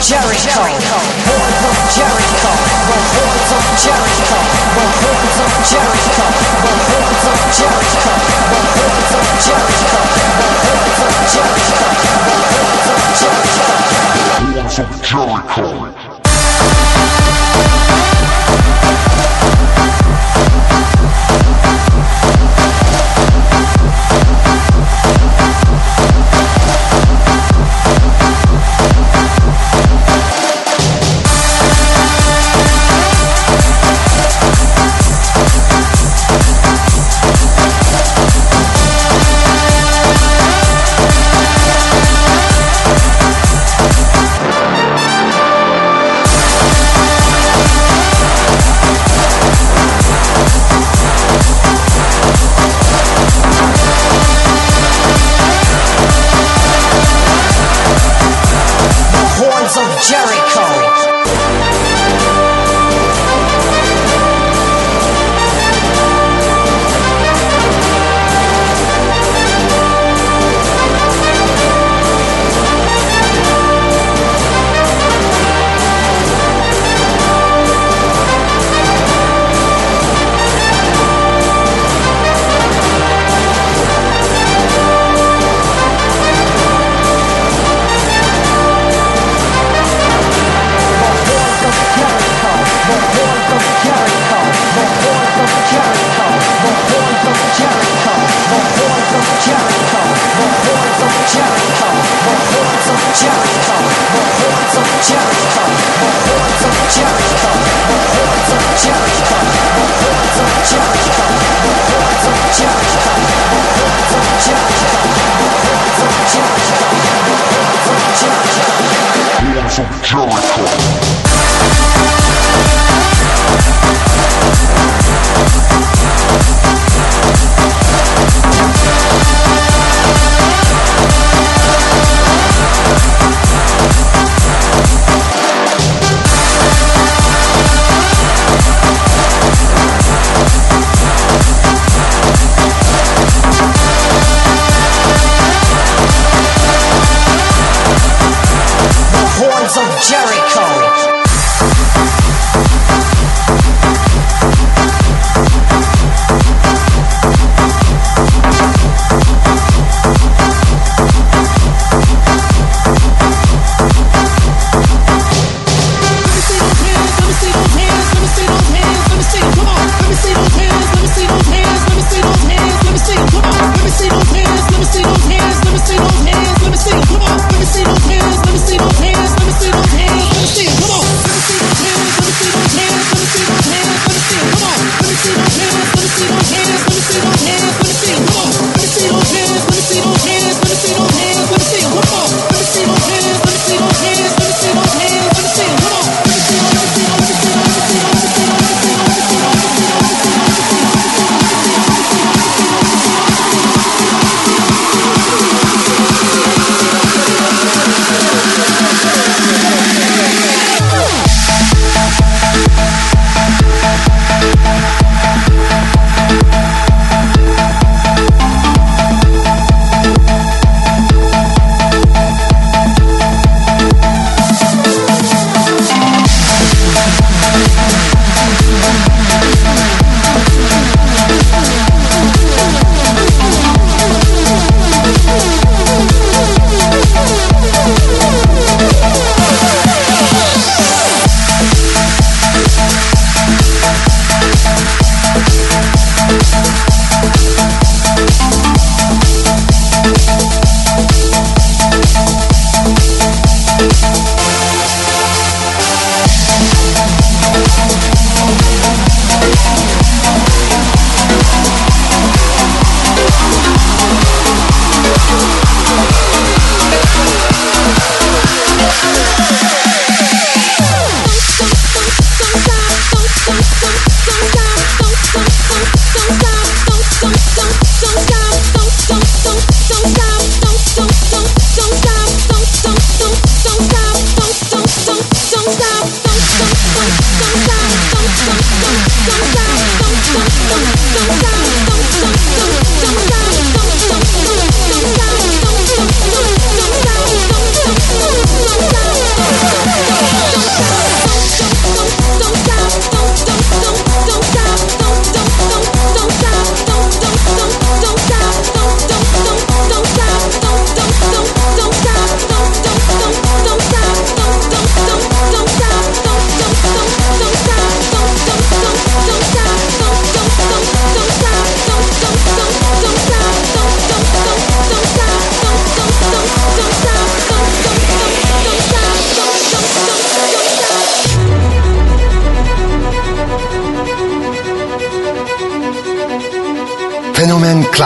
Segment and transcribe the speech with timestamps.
[0.00, 0.86] Jericho Horns
[1.92, 2.52] Jericho
[3.82, 4.38] Jericho
[5.66, 6.26] Jericho Jericho
[7.50, 8.12] Jericho
[9.40, 9.82] Jericho
[11.34, 11.98] Jericho
[14.78, 14.84] The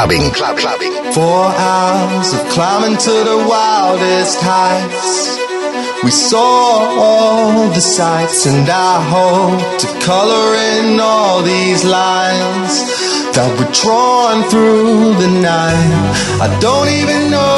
[0.02, 0.31] clubbing.
[0.32, 1.12] Club, clubbing.
[1.12, 5.38] Four hours of climbing to the wildest heights.
[6.02, 6.40] We saw
[6.99, 12.72] all the sights, and I hope to color in all these lines
[13.34, 15.94] that were drawn through the night.
[16.40, 17.51] I don't even know.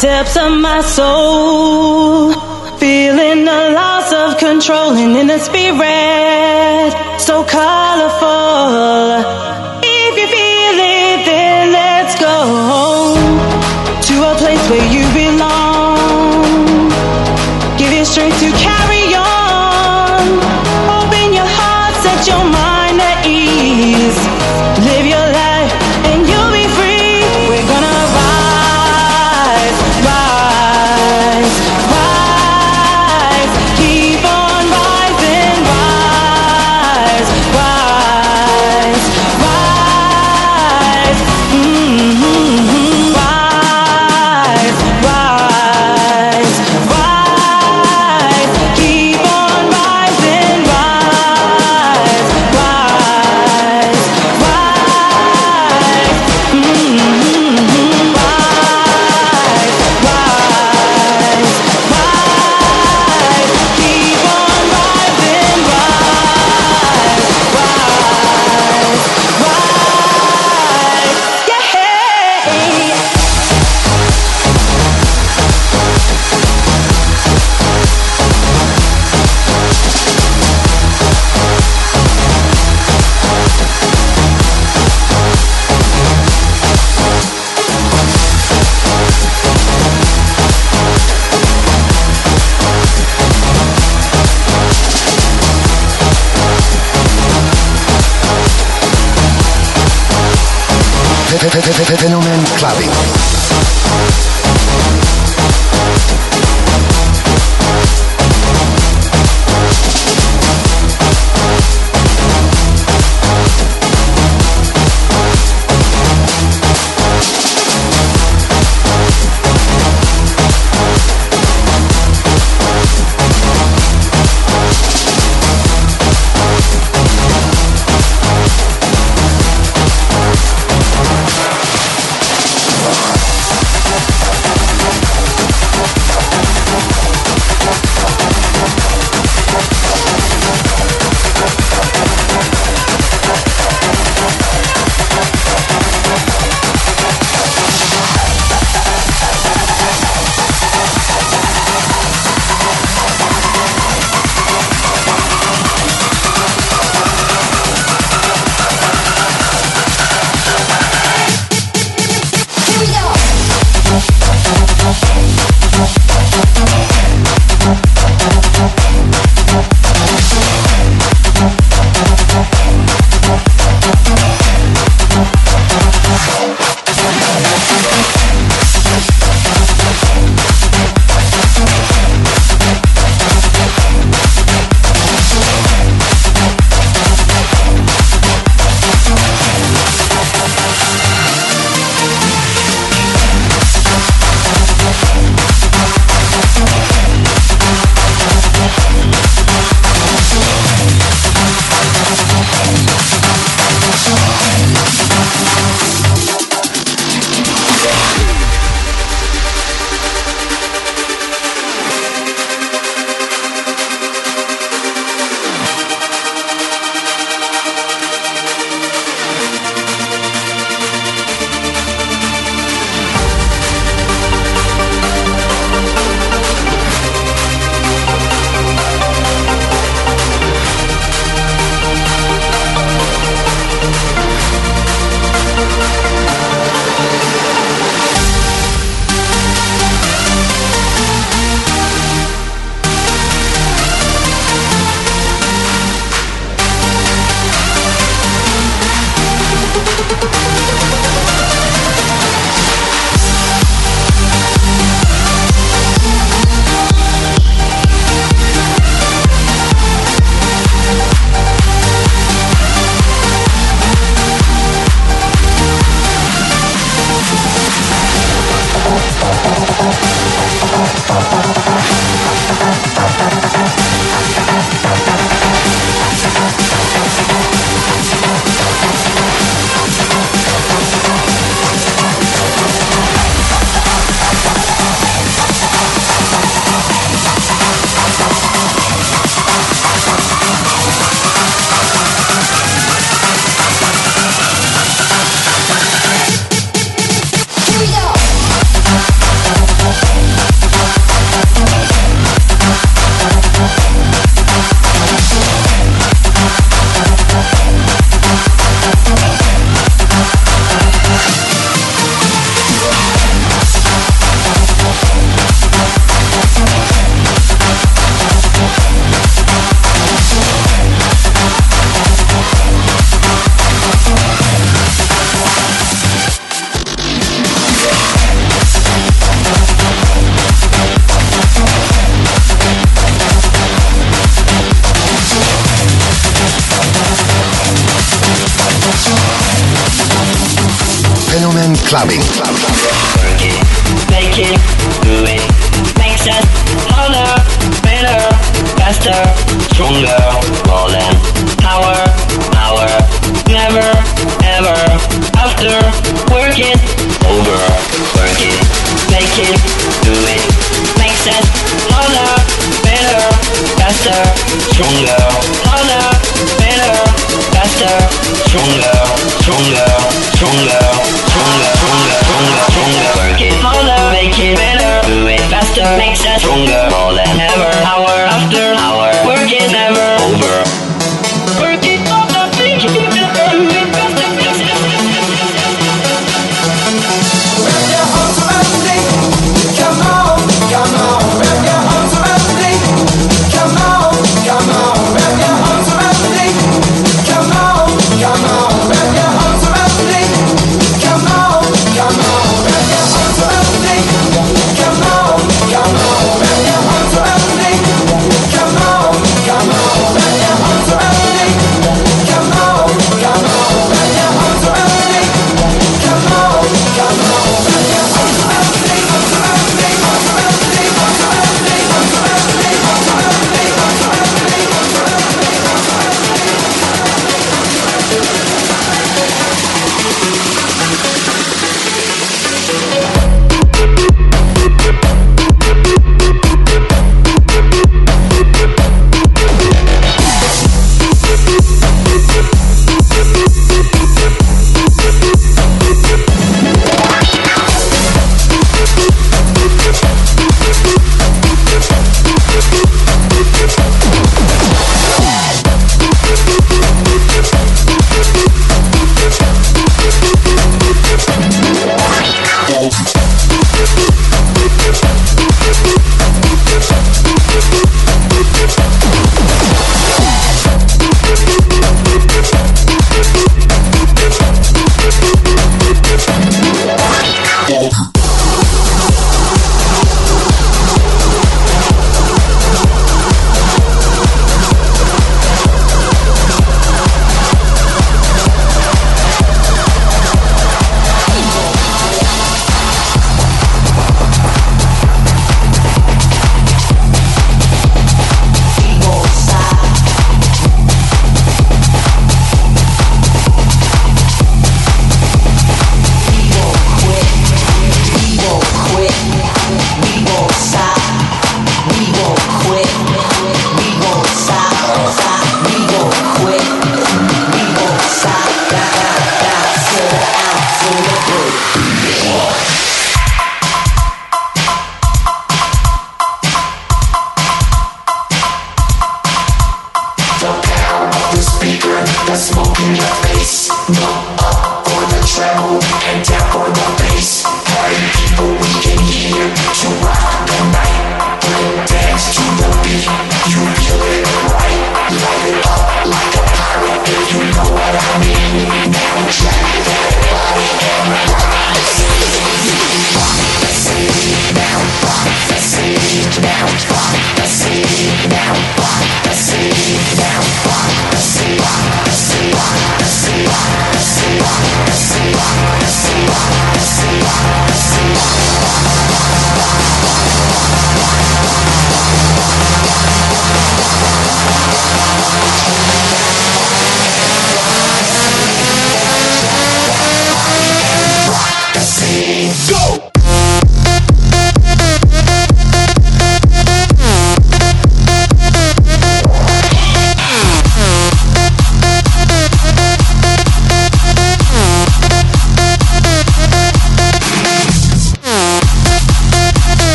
[0.00, 2.32] depths of my soul,
[2.78, 5.57] feeling the loss of control and in the spirit.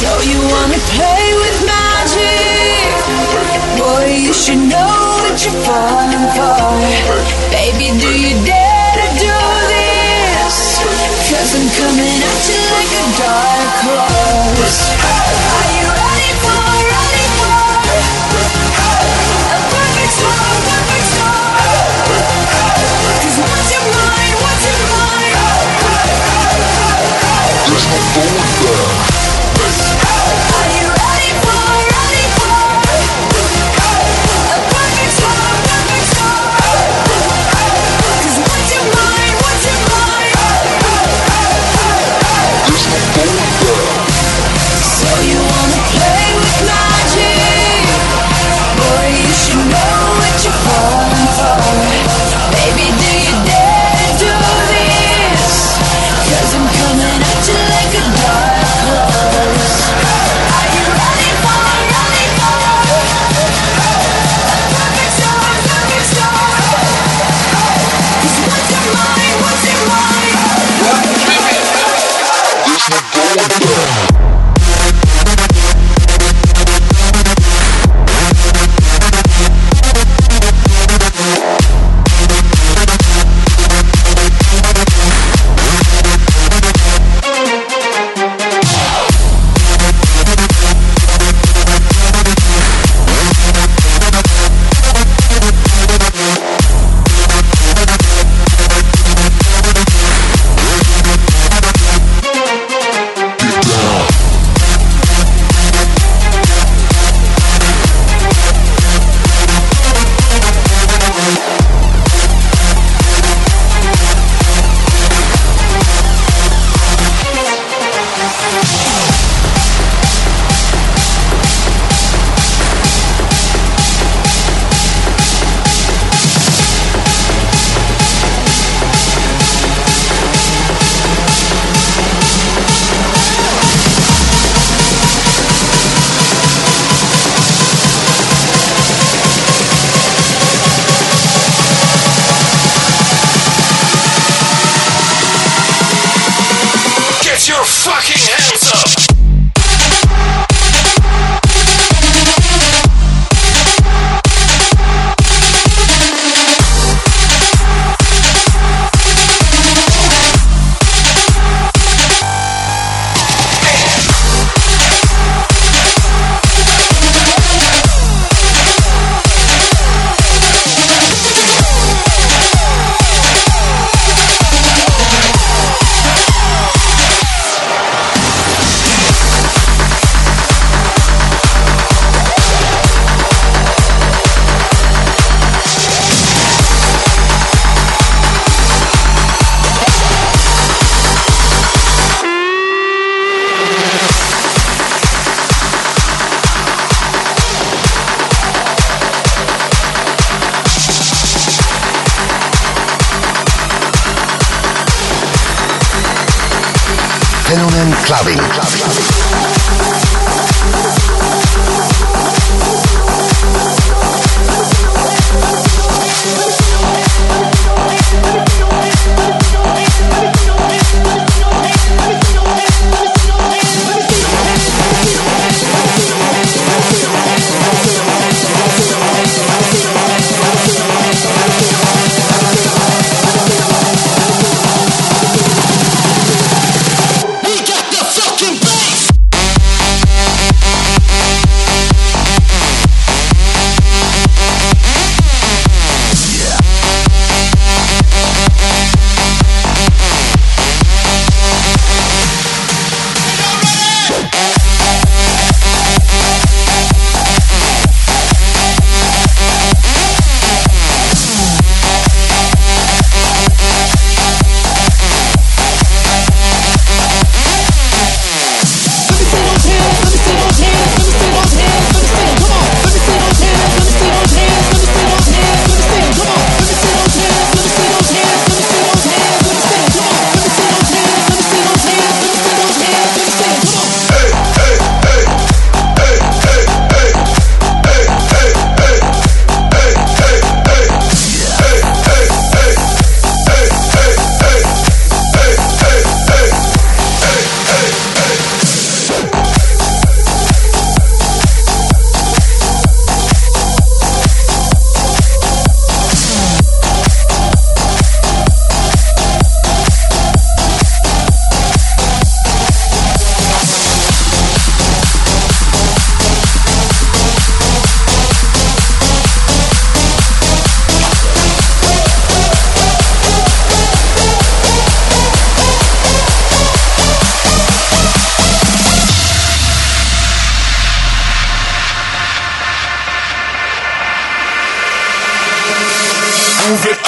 [0.00, 2.92] So you wanna play with magic?
[3.78, 7.16] Boy, you should know you're falling for.
[7.50, 9.42] Baby, do you dare to do
[11.54, 15.81] I'm coming at you like a dark horse.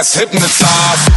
[0.00, 1.10] ass hypnotized.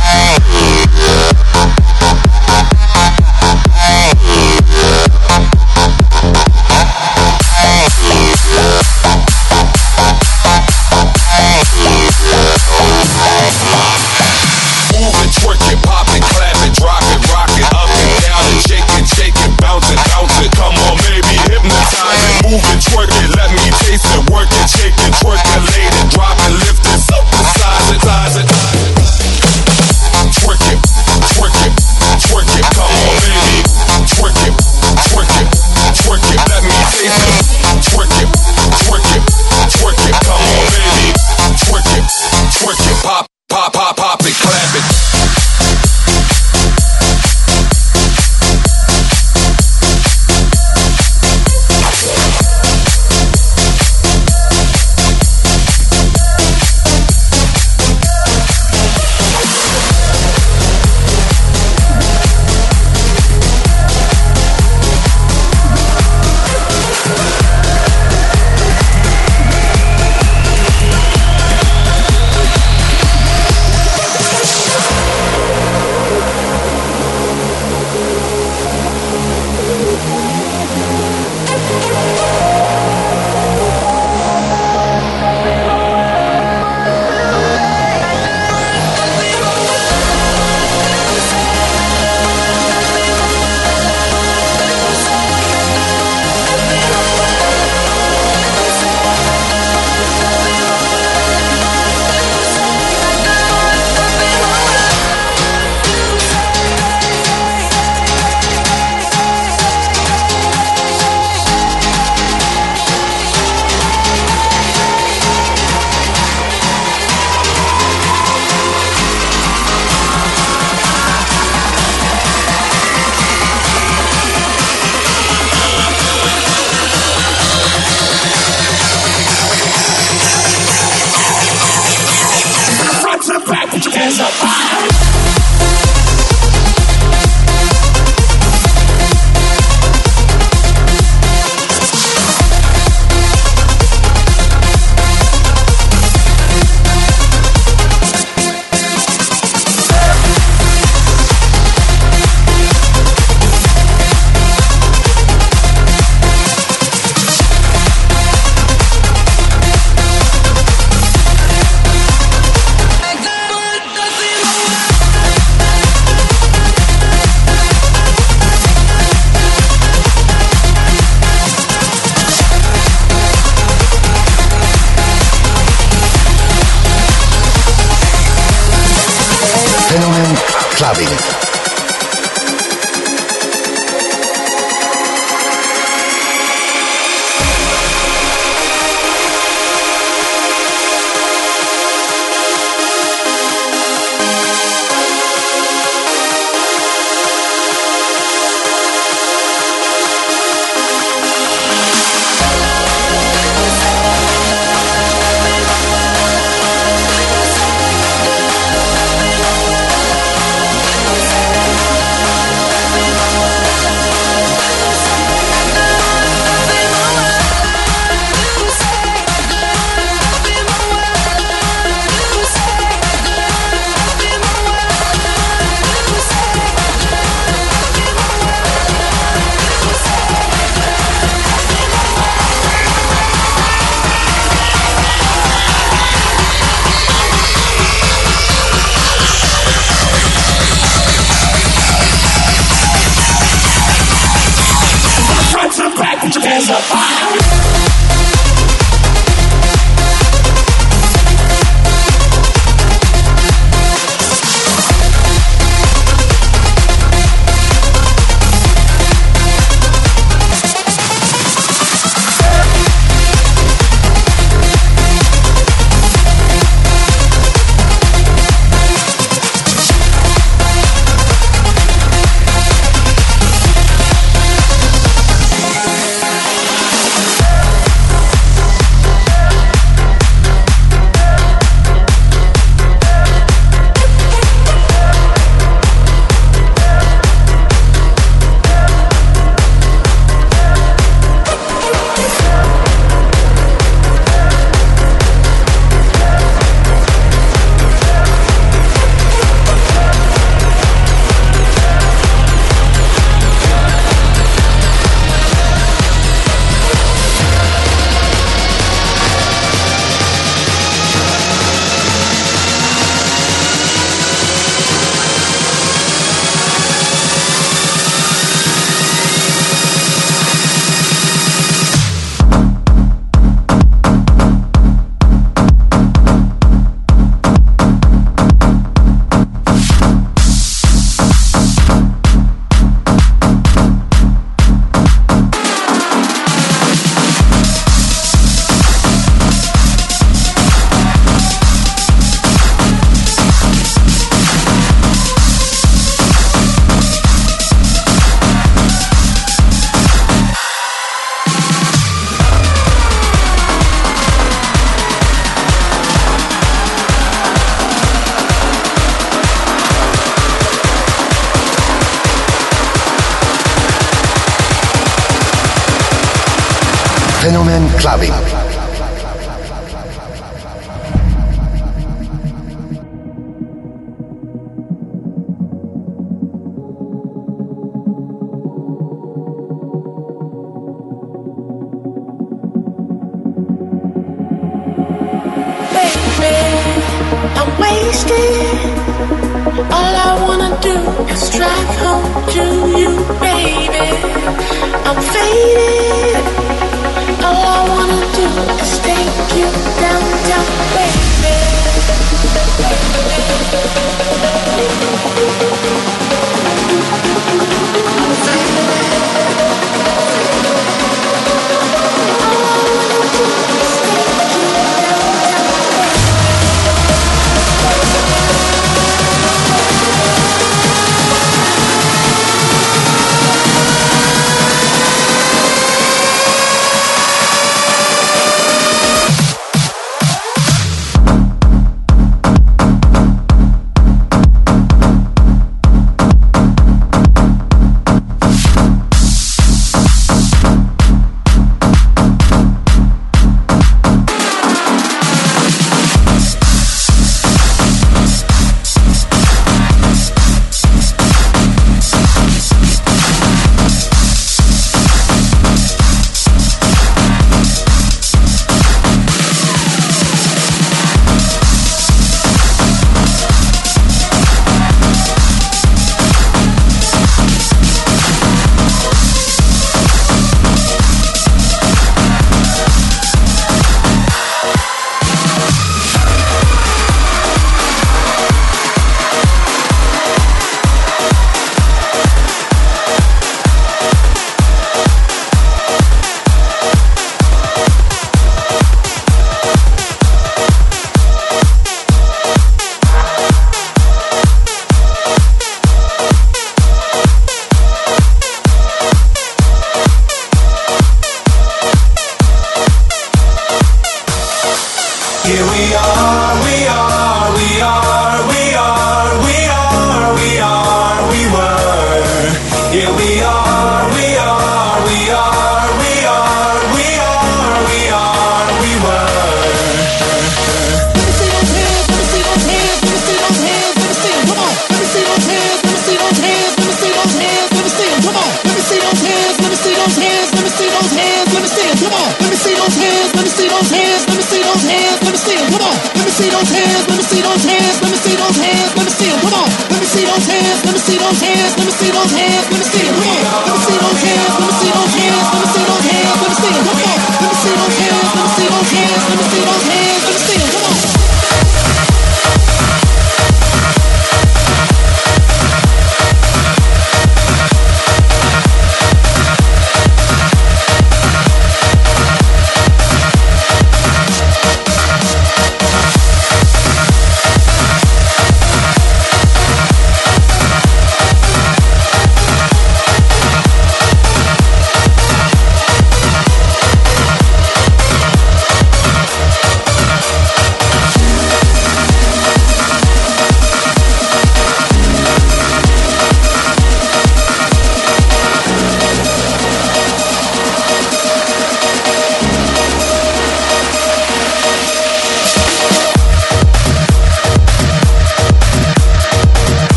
[532.84, 535.55] those hands, let me see those hands, let me see those hands, let me see.
[535.71, 538.36] Come on, let me see those hands, let me see those hands, let me see
[538.36, 539.31] those hands, let me see.
[539.39, 542.11] Come on, let me see those hands, let me see those hands, let me see
[542.11, 543.07] those hands, let me see.
[543.07, 545.84] Come on, let me see those hands, let me see those hands, let me see
[545.88, 546.75] those hands, let me see.
[546.75, 549.63] Come on, let me see those hands, let me see those hands, let me see
[549.63, 550.69] those hands, let me see them.
[550.73, 550.92] Come on.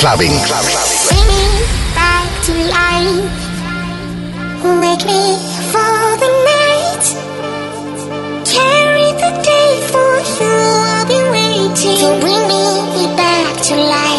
[0.00, 0.32] Clubbing.
[0.48, 0.76] Clubbing.
[1.08, 1.44] Bring me
[1.94, 3.36] back to life.
[4.80, 5.22] Wake me
[5.72, 7.04] for the night.
[8.54, 10.52] Carry the day for you.
[10.92, 12.20] I'll be waiting.
[12.20, 14.09] Bring me back to life.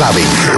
[0.00, 0.49] Clubbing.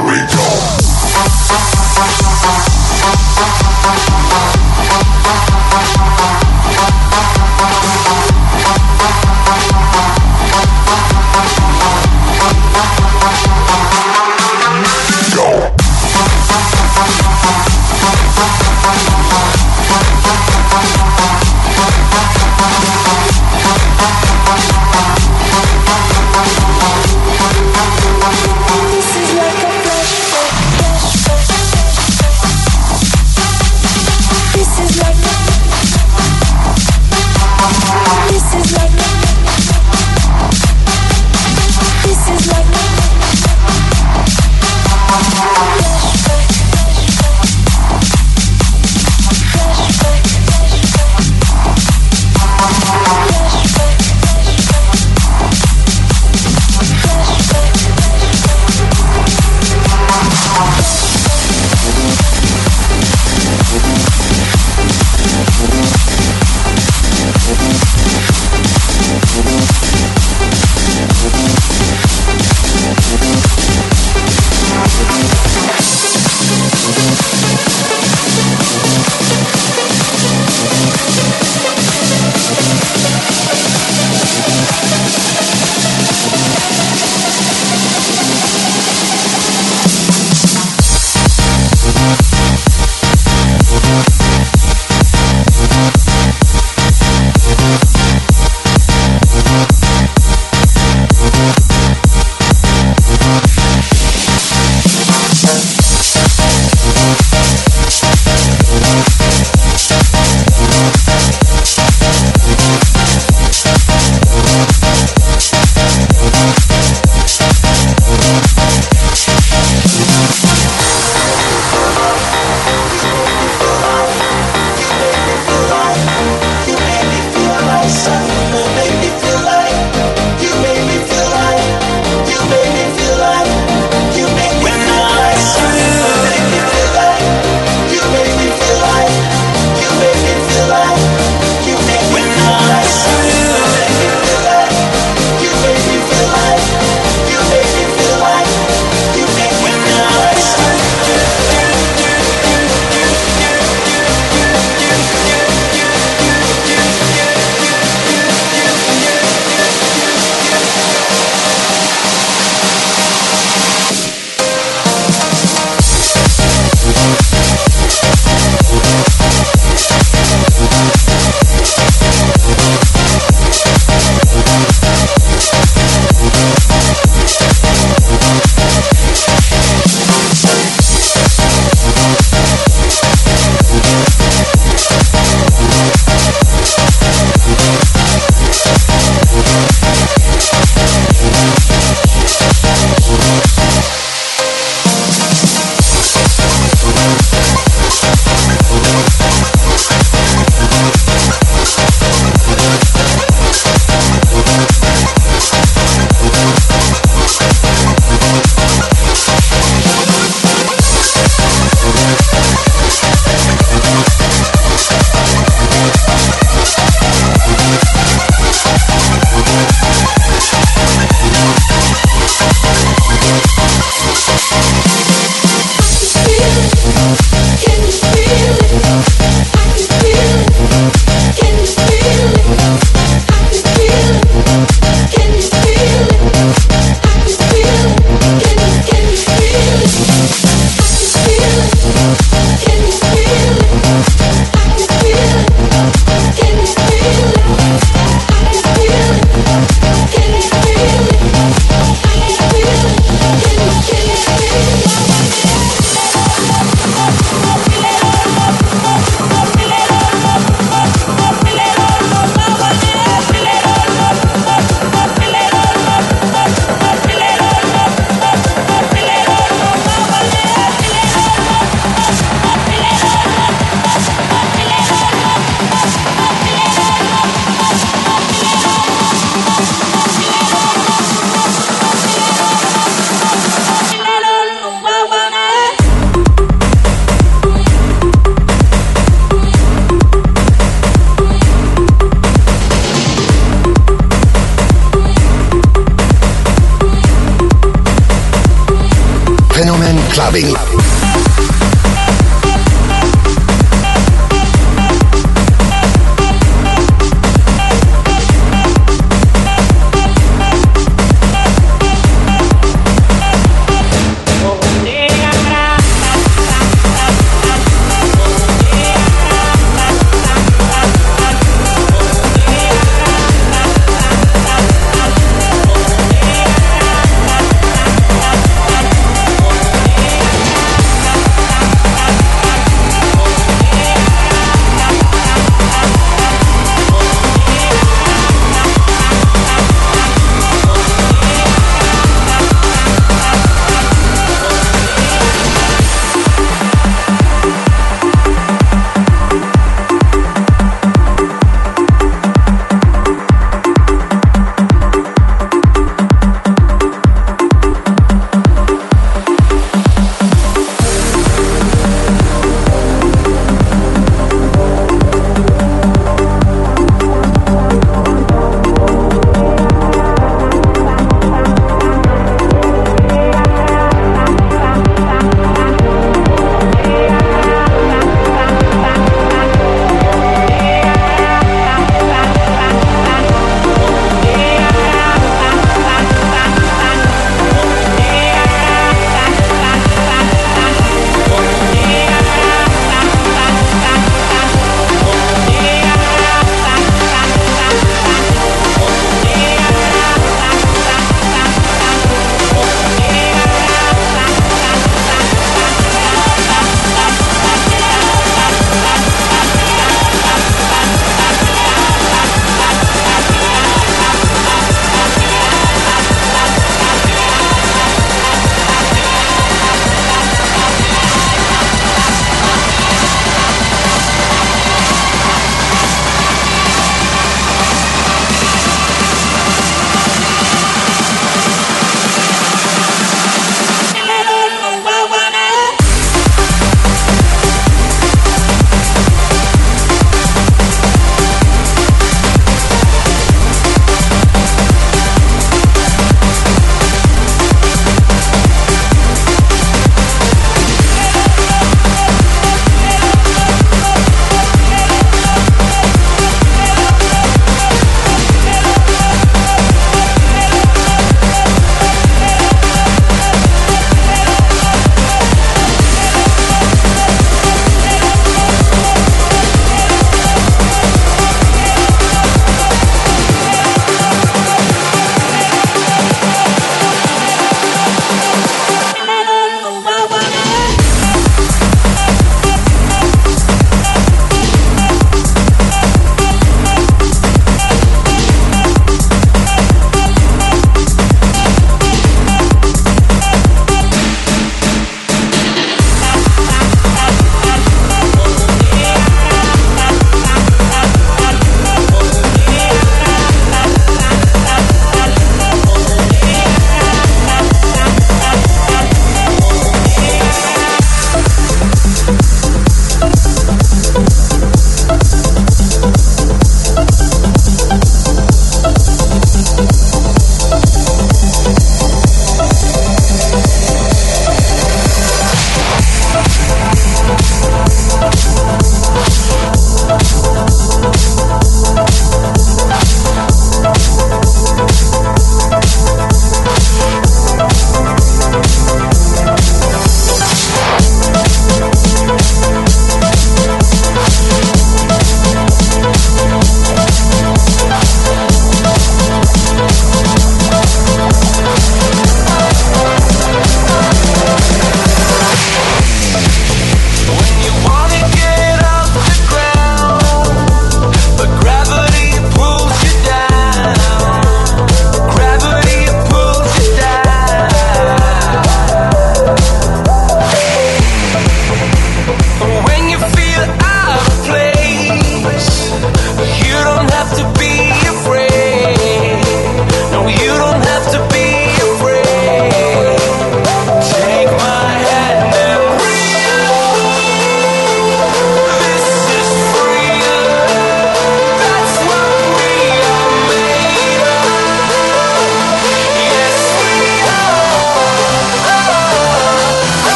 [300.40, 301.71] Clubbing.